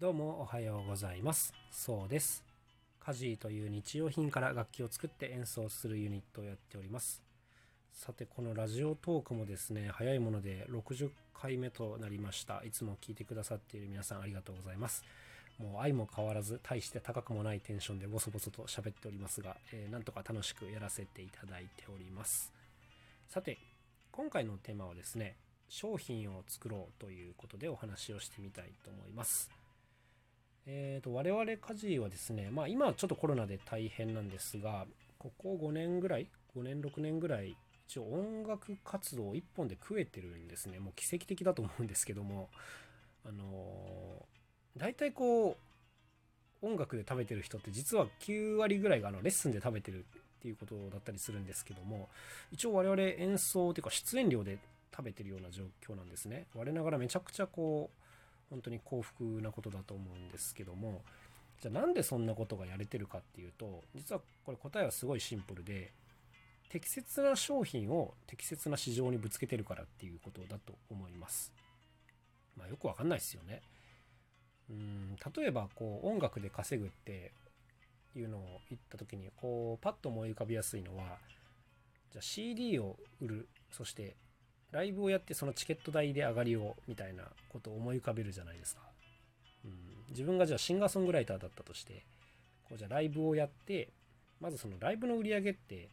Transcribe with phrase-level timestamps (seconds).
[0.00, 1.52] どうもおはようございます。
[1.70, 2.42] そうです。
[3.00, 7.20] カジーという日用品から楽器を作って演奏するユニットをやっております。
[7.92, 12.62] さて、このラジオトークもですね、早いもので60回目となりました。
[12.64, 15.04] いつも聞いてくださっている皆さんありがとうございます。
[15.58, 22.54] もう愛も変わらず、大して高くもないテンションでボソボソと喋っておりますが、えーなんとか楽しくやらせていただいております。
[23.28, 23.58] さて、
[24.12, 25.36] 今回のテーマはですね、
[25.68, 29.59] 商品を作ろうということでお話をしてみたいと思います。
[30.66, 34.86] えー、と我々家事はですね、まあ、今はちょっとコロナで大変なんですが
[35.18, 37.56] ここ5年ぐらい5年6年ぐらい
[37.88, 40.78] 一応音楽活動1本で食えてるんですね。
[40.78, 42.50] もう奇跡的だと思うんですけども
[43.24, 44.40] あのー
[44.76, 45.56] 大体こ
[46.62, 50.04] う音楽で食べてる人って実は9割ぐらいがあのレッスンで食べてる
[50.38, 52.08] っていうことだったりするんですけども
[52.52, 54.58] 一応我々演奏というか出演料で
[54.94, 56.46] 食べてるような状況なんですね。
[56.54, 57.99] 我ながらめちゃくちゃこう
[58.50, 61.02] 本当に幸福なことだと思うんですけども
[61.60, 65.92] じゃあなんでそんなことがやれてるかっていうと実はこれ答えはすごいシンプルで
[66.70, 71.52] 適切な商品を適切な市場にぶつけてるからっていうことだと思います。
[72.56, 73.60] まあよくわかんないですよね。
[74.70, 77.32] うん例えばこう音楽で稼ぐって
[78.14, 81.18] いうのを言った時にこうパッと思い浮かびやすいのは
[82.12, 83.48] じゃあ CD を売る。
[83.72, 84.16] そして
[84.72, 88.82] ライブをやってそのチケット代で上がりをみたいなことを思い浮かべるじゃないですか。
[89.64, 89.72] うん、
[90.10, 92.04] 自分がじゃあシンガーソングライターだったとして
[92.68, 93.88] こうじゃあライブをやって
[94.40, 95.88] まずそのライブの売り上げって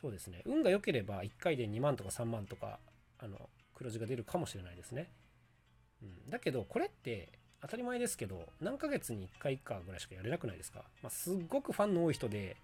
[0.00, 0.42] そうですね。
[0.46, 2.78] 運が良ければ1回で2万とか3万とか
[3.18, 3.38] あの
[3.74, 5.10] 黒字が出るかもしれないですね。
[6.02, 7.28] うん、だけどこれって
[7.60, 12.56] 当たり前ですけど何ヶ月に1回かぐらいしかやれなくないですか、まあ、すっごくファンの多い人で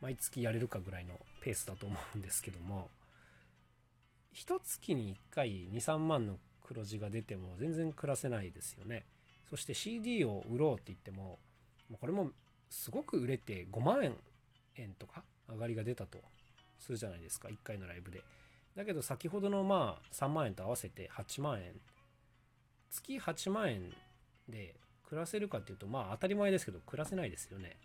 [0.00, 2.88] 毎月やれるかぐらいのペースだと思うんですけども。
[4.34, 9.06] 一月に1回23万の黒字が出ても全然暮らせないですよね。
[9.48, 11.38] そして CD を売ろうって言っても
[12.00, 12.30] これも
[12.68, 14.12] すごく売れて5万
[14.76, 16.18] 円とか上がりが出たと
[16.80, 18.22] するじゃないですか1回のライブで。
[18.74, 21.72] だけど先ほどのまあ3万円と合わせて8万円。
[22.90, 23.92] 月8万円
[24.48, 24.74] で
[25.08, 27.76] 暮らせるかっていうとまあ当たり前ですけど暮らせないですよね。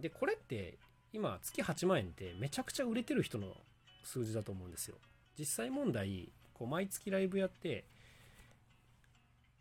[0.00, 0.78] でこれって
[1.12, 3.54] 今月8万円ってめちゃくちゃ売れてる人の
[4.02, 4.96] 数字だと思うんですよ。
[5.38, 7.84] 実際問題こう毎月ライブやって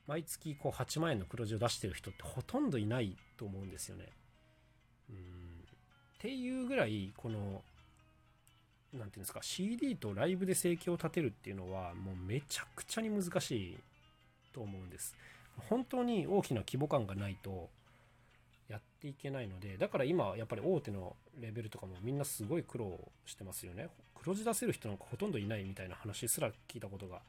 [0.08, 4.10] 毎月こう8万円の黒字を出してる人ってほとんどいないと思うんですよね。
[5.10, 5.18] うんっ
[6.20, 7.64] ていうぐらいこの
[8.94, 13.78] 何ていうんですか CD とライブで生計を立てるっていうのはもうめちゃくちゃに難しい
[14.54, 15.16] と思うんです。
[15.70, 17.70] 本当に大きな規模感がないと
[18.68, 23.90] やっていけないのでだから今やっぱり大手のレベルとかもみんなすごい苦労してますよね
[24.22, 27.22] 黒字出せる人なんかほとんどいないみたいな話すら聞いたことが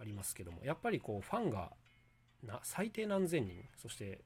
[0.00, 1.70] ありますけどもやっぱりこうファンが
[2.46, 4.20] な最低何千人そして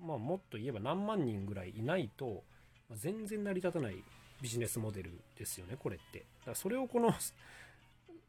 [0.00, 2.44] まあもっと言えば何万人ぐらいいないと
[2.88, 3.96] ま全然成り立たない
[4.40, 6.18] ビジネスモデルですよねこれって。
[6.18, 7.12] だからそれをこの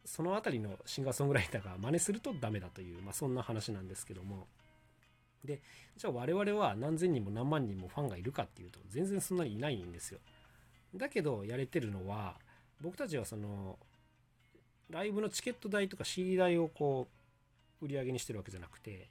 [0.03, 4.47] そのあたりのシンガーソングライターが真似するとダメだという、まあ、そんな話なんですけども。
[5.45, 5.59] で
[5.97, 10.19] じゃあ我々は何千人も何万人もファンがいるかっていうと全然そんなにいないんですよ。
[10.95, 12.35] だけどやれてるのは
[12.81, 13.77] 僕たちはその
[14.89, 17.07] ライブのチケット代とか CD 代をこ
[17.81, 19.07] う売り上げにしてるわけじゃなくて、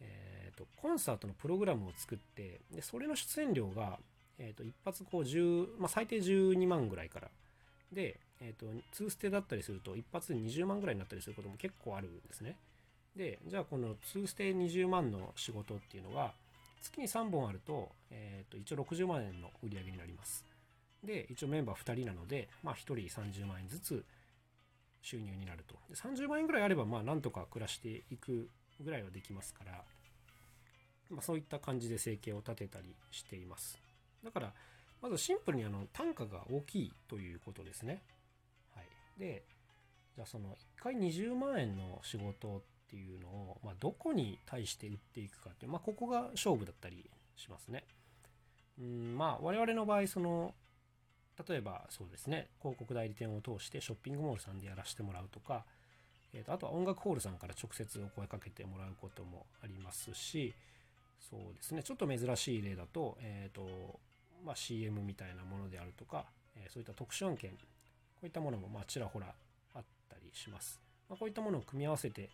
[0.00, 3.98] えー、とコンサートのプログラムを作ってでそれの出演料が、
[4.38, 7.28] えー、と一発こう10、まあ、最低12万ぐらいから。
[7.92, 8.66] で、えー、と
[9.04, 12.56] 2ステだったりすると一発で20万ぐらいになったりすることも結構あるんですね。
[13.16, 16.32] でじゃあこの2ステ20万の仕事っていうのが
[16.80, 20.44] 月に3本あると,、えー、と一応60万円の売り上げになります。
[21.04, 24.04] で一応メンバー2人なので、まあ、1人30万円ずつ
[25.02, 25.74] 収入になると。
[25.88, 28.50] で30万円ぐらいあればまあなんとか暮らしていく
[28.80, 29.84] ぐらいはできますから、
[31.10, 33.80] まあ、そういった感じで生計を立てたりしています。
[34.24, 34.52] だから
[35.00, 38.02] まずシンプルにあの単価が大きいということですね。
[38.74, 38.86] はい。
[39.18, 39.44] で
[40.14, 47.84] じゃあその1回20万円の仕事っていうのを、まあ、どこに対して売っていくかっていう、まあ、ここが勝負だったりしますね。
[48.78, 50.54] うんまあ我々の場合その
[51.48, 52.48] 例えばそうですね。
[52.60, 55.64] 広告代理店を通してショッピングモールさんでやらせてもらうとか、
[56.32, 60.54] えー、とあとは音楽ホールさんから直接お声かけてもらうこともありますし
[61.18, 61.82] そうですね。
[61.82, 64.00] ちょっと珍しい例だと,、えーと
[64.44, 66.26] まあ、CM みたいなものであるとか、
[66.56, 67.56] えーそういった特殊案件こ
[68.22, 69.34] ういったものもまあちらほら
[69.74, 72.28] あったりします、まあ、こういったものを組み合わせて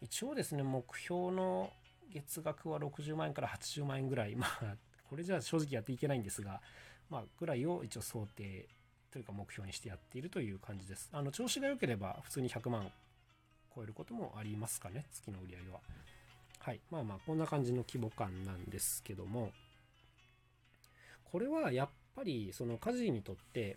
[0.00, 1.70] 一応ですね目標の
[2.12, 4.36] 月額は60万円から80万円ぐらい。
[4.36, 4.76] まあ
[5.08, 6.62] これじゃ正直やっていけないんですが
[7.12, 8.66] まあ、ぐらいを一応想定
[9.12, 11.10] というか目標にしてやっているという感じです。
[11.12, 12.90] あの調子が良ければ普通に100万
[13.76, 15.80] 超えることもありますかね、月の売り上げは。
[16.58, 16.80] はい。
[16.90, 19.50] まあまあ、こんな感じの規模感なんですけども、
[21.24, 23.76] これはやっぱり、その家事にとって、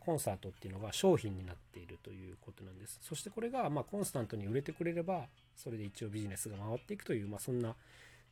[0.00, 2.98] コンサートっていうのが商品になっているということなんです。
[3.02, 5.26] そしてこれが、まコンスタントに売れてくれれば、
[5.56, 7.76] それで一応ビジネスが回っていくという、まあ、そんな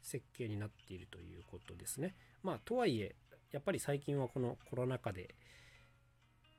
[0.02, 2.14] 設計になっているということですね。
[2.42, 3.14] まあ、とはいえ、
[3.52, 5.34] やっぱり最近はこのコロナ禍で、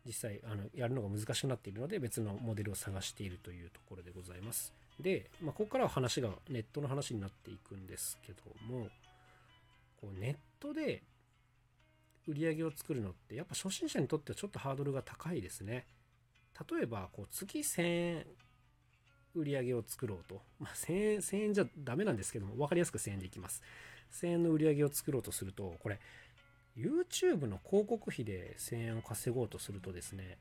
[0.06, 4.74] 実際あのやるのが難しくなっているので別のモデルを探しているというところでございます。
[5.00, 8.88] で、まあ、ここからは話がネットの話になっていくんですけども
[10.00, 11.04] こうネットで
[12.28, 15.86] 売り上げを作るのってやっぱ初心者にとってはちょっとハードルが高いですね。
[16.70, 18.26] 例えばこう月1000円
[19.34, 23.62] 売り上げを作ろうと、まあ、1000円 ,1000 円じゃダメなんですけども分かりやすく1000円でいきます。
[24.12, 26.00] 1000円の売り上げを作ろうとするとこれ
[26.78, 30.38] YouTube の広告費で1000円を稼ごうとするとですね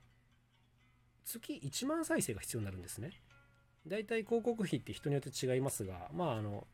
[1.25, 3.13] 月1万再生が必要になるんですね。
[3.87, 6.67] だいたい広告費って人によって違いますが、まあ、あの、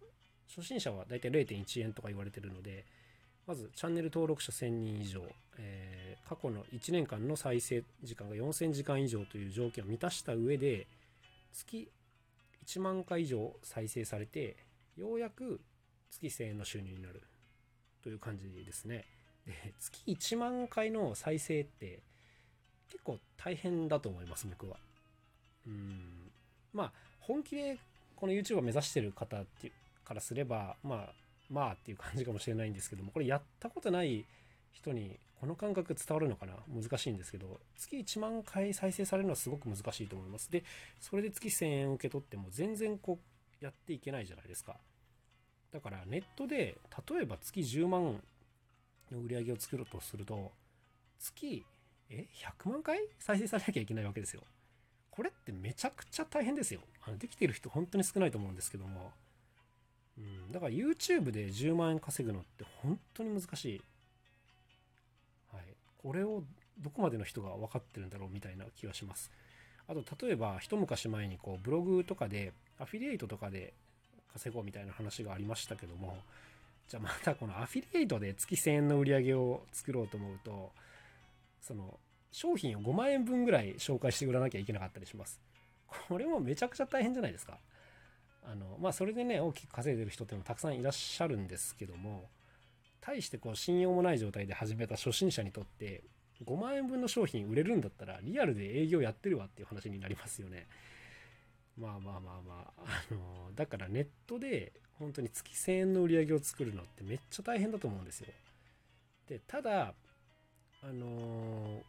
[0.49, 2.85] 初心者はだいたい0.1円とか言われてるので、
[3.47, 5.23] まずチャンネル登録者1000人以上、
[5.59, 10.87] えー、過去の1年間の再生時間が4000時間以上という条件を満たした上で、
[11.53, 11.89] 月
[12.67, 14.57] 1万回以上再生されて、
[14.97, 15.61] ようやく
[16.11, 17.23] 月1000円の収入になる
[18.03, 19.05] という感じですね。
[19.47, 22.01] で、 月1万回の再生って
[22.89, 24.79] 結構大変だと思います、僕は。
[25.67, 26.31] うん。
[26.73, 27.79] まあ、本気で
[28.17, 29.73] この YouTube を目指してる方って
[30.05, 31.15] からすれば、まあ、
[31.49, 34.25] まあっていう感じかもしれないんですけども、これやったことない
[34.73, 36.55] 人にこの感覚伝わるのかな？
[36.69, 40.51] 難しいんですけど、月1万回再生されるのはすごく難しいと思います。
[40.51, 40.65] で、
[41.01, 43.19] それで月1000円受け取っても全然こ
[43.61, 44.77] うやっていけないじゃないですか。
[45.73, 46.79] だからネットで
[47.11, 48.23] 例えば月10万
[49.11, 50.53] の売り上げを作ろうとすると、
[51.19, 51.65] 月、
[52.11, 52.27] え、
[52.61, 54.43] 100万回再生されなきゃいけないわけですよ。
[55.11, 56.81] これってめちゃくちゃ大変ですよ。
[57.07, 59.13] あのできてる人本当に少ないと思うんですけども。
[60.19, 63.83] うん、だから YouTube で10万円稼ぐのって本当に難しい。
[65.53, 65.63] はい。
[66.03, 66.43] これを
[66.79, 69.31] どこまでの人が分かってるんだろうみたいな気がします。
[69.89, 73.73] あと、例えば一昔前にこうブログとかでアフィリエイトとかで
[74.33, 76.19] 稼ごうみたいな話がありましたけども、
[76.89, 80.73] じゃあまたこのアフィリエイトで月1000円の売り上げを作ろうと思うと、
[81.61, 81.99] その
[82.31, 85.41] 商品を5万円分ぐらい紹介して売らなきゃいけなかったりします。
[86.09, 87.59] これもめちゃくちゃ大変じゃないですか。
[88.45, 92.29] あの、まあ、それでね、大きく稼いでる人ってのもたくさんいらっしゃるんですけども、
[93.01, 96.05] 対してこう、信用もない状態で始めた初心者にとって、
[96.45, 100.69] 5万円分の商品売れるんだったら、リアルで営業やってるわっていう話になりますよね。
[101.77, 108.29] まあまあまあまあ、あの、だからネットで本当に月1000円の売り上げを作るのってめっちゃ大変だと思うんですよ。
[109.29, 109.95] で、ただ、
[110.83, 111.83] あの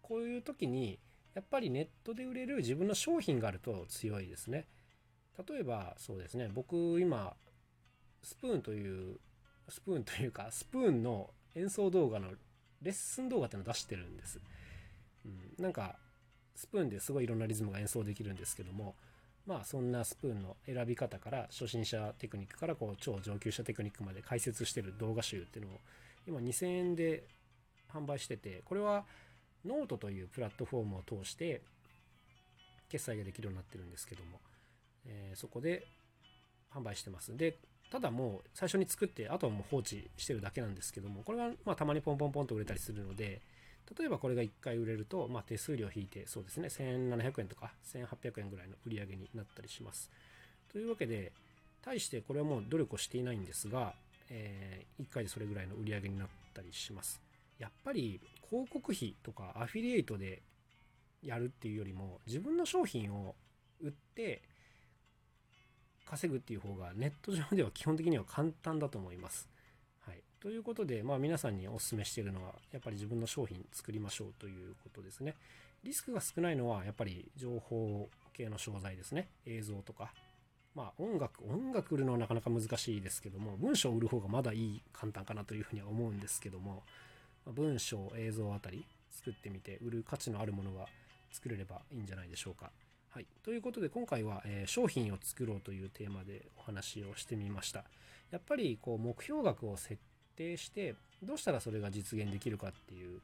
[0.00, 0.98] こういう時に
[1.34, 4.66] やっぱりネットで売れる自分の商品があると強いですね。
[5.46, 7.34] 例えばそうですね僕今
[8.22, 9.18] スプーンという
[9.68, 12.30] スプーンというかスプーンの演奏動画の
[12.80, 14.40] レッスン動画っていうのを出してるんです。
[15.26, 15.96] うん、なんか
[16.54, 18.94] スプーンですごいいろんなリズムが演奏できるんですけども
[19.46, 25.78] まあそんなスプーンの選び方から初心者テクニックからこう超上級者テクニックまで解説してる動画集っていうのを
[26.26, 27.24] 今2000円で
[27.92, 29.04] 販売しててこれは
[29.64, 31.62] ノートというプラットフォームを通して
[32.88, 34.40] 決済ができるようになってるんですけども、
[35.06, 35.86] えー、そこで
[36.74, 37.36] 販売してます。
[37.36, 37.56] で、
[37.90, 43.40] ただもう最初に作って、あとはもう放置してるだけなんですけども、これがまあたまにポンポンポンと売れたりするので、
[43.98, 50.10] 例えばこれが1回売れると、まあ、手数料引いて、そうですね、1700円とか1800円ぐらいの売り上げになったりします。
[50.72, 51.32] というわけで、
[51.82, 53.94] 対してこれはもう努力をしていないんですが、
[54.28, 57.20] えー、1回でそれぐらいの売り上げになったりします。
[57.58, 60.42] やっぱり広告費とかアフィリエイトで
[61.22, 63.34] やるっていうよりも自分の商品を
[63.80, 64.42] 売って
[66.04, 69.48] 稼ぐっていう方がネット上では基本的には簡単だと思います。
[70.46, 75.34] ということで、まあ、皆さんにお勧めしているのはやっぱり自分の商品作りましょうということですね。
[75.82, 79.26] リスクが少ないのはやっぱり情報系の商材ですね。
[79.44, 80.12] 映像とか。
[80.76, 86.84] まあ音楽、音楽売るのはなかなか難しいですけども、文章を売る方がまだいい簡単かなというふうには思うんですけども、
[87.46, 90.86] 文章、映像あたり作ってみて売る価値のあるものが
[91.32, 92.70] 作れればいいんじゃないでしょうか。
[93.10, 93.26] はい。
[93.42, 97.82] ということで今回は、えー、商品を作ろうというテーマでお話をしてみました。
[98.30, 99.98] やっぱりこう目標額を設
[100.36, 103.20] 定してどうしたらそれが実現できるかっていう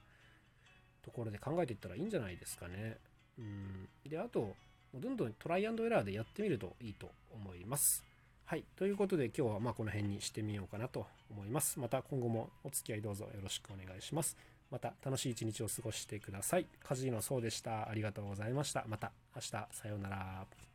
[1.03, 2.99] ところで考えていったらいいんじゃないですかね。
[3.39, 3.89] うん。
[4.09, 4.55] で、あと、
[4.95, 8.05] どんどんトライエラーでやってみるといいと思います。
[8.45, 8.65] はい。
[8.77, 11.81] ということで今日はまあこの辺にしてみようかなと思います。
[11.81, 14.37] また今後もお付き合いどうぞよろしくお願いします。
[14.71, 16.67] また楽しい一日を過ごしてください。
[16.83, 17.89] カジノそうでした。
[17.89, 18.85] ありがとうございました。
[18.87, 20.72] また明日さようなら。